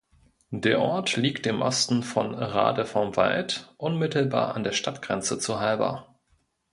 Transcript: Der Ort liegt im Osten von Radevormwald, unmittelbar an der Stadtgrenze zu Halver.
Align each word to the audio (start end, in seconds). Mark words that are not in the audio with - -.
Der 0.55 0.79
Ort 0.79 1.15
liegt 1.15 1.45
im 1.45 1.61
Osten 1.61 2.01
von 2.01 2.33
Radevormwald, 2.33 3.71
unmittelbar 3.77 4.55
an 4.55 4.63
der 4.63 4.71
Stadtgrenze 4.71 5.37
zu 5.37 5.59
Halver. 5.59 6.15